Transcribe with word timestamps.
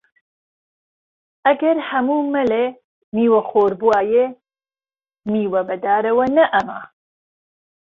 ئەگەر 1.45 1.77
هەموو 1.89 2.21
مەلێ 2.33 2.65
میوەخۆر 3.15 3.71
بوایە، 3.81 4.27
میوە 5.31 5.61
بەدارەوە 5.67 6.25
نەئەما 6.37 6.81